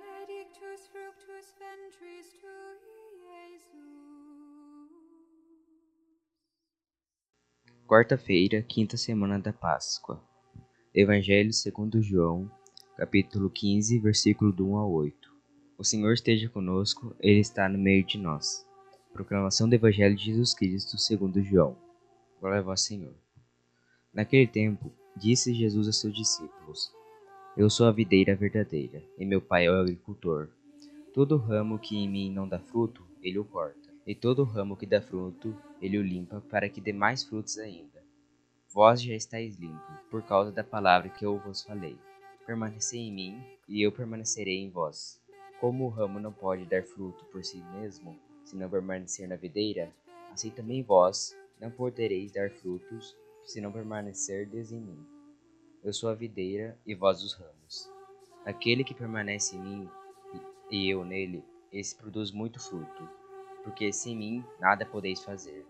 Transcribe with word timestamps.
benedictus 0.00 0.88
fructus 0.88 1.54
ventris 1.58 2.32
tui, 2.40 2.78
Jesus. 3.28 3.70
Quarta-feira, 7.86 8.62
quinta 8.62 8.96
semana 8.96 9.38
da 9.38 9.52
Páscoa. 9.52 10.22
Evangelho 10.94 11.52
segundo 11.52 12.00
João, 12.00 12.50
capítulo 12.96 13.50
15, 13.50 13.98
versículo 13.98 14.52
do 14.52 14.68
1 14.70 14.76
a 14.78 14.86
8. 14.86 15.30
O 15.76 15.84
Senhor 15.84 16.12
esteja 16.12 16.48
conosco, 16.48 17.14
Ele 17.20 17.40
está 17.40 17.68
no 17.68 17.78
meio 17.78 18.04
de 18.04 18.18
nós. 18.18 18.66
Proclamação 19.12 19.68
do 19.68 19.74
Evangelho 19.74 20.16
de 20.16 20.26
Jesus 20.26 20.54
Cristo 20.54 20.96
segundo 20.98 21.42
João. 21.42 21.76
Glória 22.40 22.60
a 22.60 22.62
vós, 22.62 22.80
Senhor. 22.82 23.14
Naquele 24.12 24.46
tempo, 24.46 24.92
disse 25.16 25.52
Jesus 25.54 25.88
a 25.88 25.92
seus 25.92 26.14
discípulos, 26.14 26.92
eu 27.56 27.68
sou 27.68 27.86
a 27.86 27.92
videira 27.92 28.34
verdadeira, 28.34 29.02
e 29.18 29.24
meu 29.24 29.40
Pai 29.40 29.66
é 29.66 29.70
o 29.70 29.80
agricultor. 29.80 30.48
Todo 31.12 31.36
ramo 31.36 31.78
que 31.78 31.96
em 31.96 32.08
mim 32.08 32.30
não 32.30 32.48
dá 32.48 32.58
fruto, 32.58 33.04
Ele 33.22 33.38
o 33.38 33.44
corta 33.44 33.90
e 34.10 34.14
todo 34.14 34.42
ramo 34.42 34.76
que 34.76 34.86
dá 34.86 35.00
fruto, 35.00 35.56
ele 35.80 35.96
o 35.96 36.02
limpa, 36.02 36.42
para 36.50 36.68
que 36.68 36.80
dê 36.80 36.92
mais 36.92 37.22
frutos 37.22 37.58
ainda. 37.58 38.02
Vós 38.68 39.00
já 39.00 39.14
estáis 39.14 39.56
limpos, 39.56 40.00
por 40.10 40.22
causa 40.22 40.50
da 40.50 40.64
palavra 40.64 41.08
que 41.08 41.24
eu 41.24 41.38
vos 41.38 41.62
falei. 41.62 41.96
Permanecei 42.46 43.00
em 43.00 43.12
mim, 43.12 43.40
e 43.68 43.82
eu 43.82 43.92
permanecerei 43.92 44.58
em 44.58 44.68
vós. 44.68 45.20
Como 45.60 45.84
o 45.84 45.88
ramo 45.88 46.18
não 46.18 46.32
pode 46.32 46.64
dar 46.64 46.82
fruto 46.82 47.24
por 47.26 47.44
si 47.44 47.62
mesmo, 47.74 48.18
se 48.44 48.56
não 48.56 48.68
permanecer 48.68 49.28
na 49.28 49.36
videira, 49.36 49.92
assim 50.32 50.50
também 50.50 50.82
vós 50.82 51.36
não 51.60 51.70
podereis 51.70 52.32
dar 52.32 52.50
frutos, 52.50 53.14
se 53.44 53.60
não 53.60 53.70
permanecerdes 53.70 54.72
em 54.72 54.80
mim. 54.80 55.19
Eu 55.82 55.92
sou 55.92 56.10
a 56.10 56.14
videira, 56.14 56.78
e 56.86 56.94
vós 56.94 57.22
os 57.22 57.34
ramos. 57.34 57.90
Aquele 58.44 58.84
que 58.84 58.94
permanece 58.94 59.56
em 59.56 59.60
mim, 59.60 59.90
e 60.70 60.88
eu 60.88 61.04
nele, 61.04 61.44
esse 61.72 61.96
produz 61.96 62.30
muito 62.30 62.60
fruto 62.60 63.20
porque 63.62 63.92
sem 63.92 64.16
mim 64.16 64.44
nada 64.58 64.86
podeis 64.86 65.22
fazer. 65.22 65.66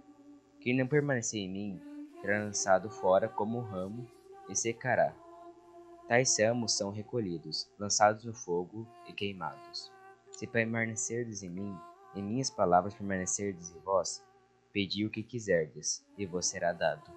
Quem 0.60 0.76
não 0.76 0.86
permanecer 0.86 1.40
em 1.40 1.48
mim 1.48 1.80
será 2.20 2.44
lançado 2.44 2.90
fora 2.90 3.28
como 3.28 3.58
um 3.58 3.62
ramo 3.62 4.06
e 4.48 4.54
secará. 4.54 5.14
Tais 6.08 6.36
ramos 6.38 6.76
são 6.76 6.90
recolhidos, 6.90 7.68
lançados 7.78 8.24
no 8.24 8.34
fogo 8.34 8.86
e 9.08 9.12
queimados. 9.12 9.90
Se 10.32 10.46
permanecerdes 10.46 11.42
em 11.42 11.48
mim, 11.48 11.76
e 12.14 12.20
minhas 12.20 12.50
palavras 12.50 12.94
permanecerdes 12.94 13.70
em 13.70 13.78
vós, 13.80 14.24
pedi 14.72 15.04
o 15.04 15.10
que 15.10 15.22
quiserdes, 15.22 16.04
e 16.18 16.26
vos 16.26 16.46
será 16.46 16.72
dado. 16.72 17.10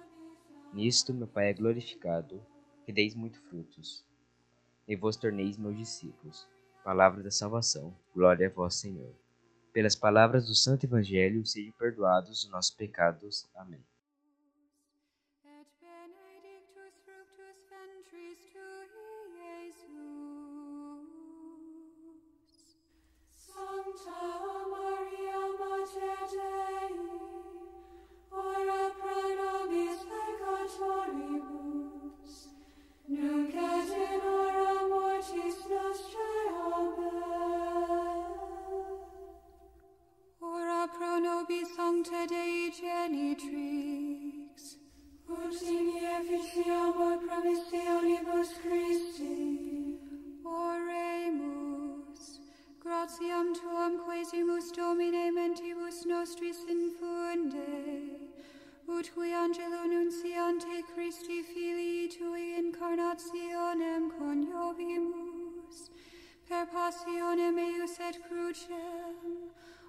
Nisto 0.72 1.12
meu 1.12 1.26
Pai 1.26 1.50
é 1.50 1.52
glorificado, 1.52 2.40
que 2.84 2.92
deis 2.92 3.14
muito 3.14 3.40
frutos, 3.48 4.04
e 4.86 4.94
vos 4.94 5.16
torneis 5.16 5.56
meus 5.56 5.76
discípulos. 5.76 6.46
Palavra 6.84 7.22
da 7.22 7.30
salvação, 7.30 7.96
glória 8.14 8.46
a 8.46 8.50
vós, 8.50 8.74
Senhor. 8.74 9.14
Pelas 9.72 9.96
palavras 9.96 10.46
do 10.46 10.54
Santo 10.54 10.84
Evangelho, 10.84 11.44
sejam 11.46 11.72
perdoados 11.72 12.44
os 12.44 12.50
nossos 12.50 12.74
pecados. 12.74 13.48
Amém. 13.56 13.82
Sancta 42.04 42.26
Dei 42.26 42.70
genitrix, 42.70 44.76
ut 45.28 45.62
in 45.62 45.96
efficiamur 46.18 47.18
promissionibus 47.26 48.50
Christi. 48.62 49.98
Oremus, 50.44 52.40
gratiam 52.80 53.54
tuam 53.54 53.98
quesimus 54.04 54.76
Domine 54.76 55.32
mentibus 55.32 56.06
nostris 56.06 56.58
infunde, 56.68 57.66
ut 58.86 59.14
qui 59.14 59.32
angelo 59.32 59.86
nunciante 59.86 60.82
Christi 60.94 61.42
filii 61.42 62.08
tui 62.08 62.58
incarnationem 62.58 64.10
coniovimus, 64.18 65.90
per 66.48 66.66
passionem 66.66 67.58
eius 67.58 67.98
et 68.00 68.18
crucem, 68.28 69.13